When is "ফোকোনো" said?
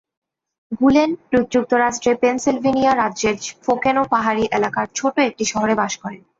3.63-4.01